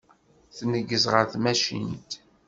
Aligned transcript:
Tneggez 0.57 1.05
ɣer 1.11 1.25
tmacint. 1.31 2.11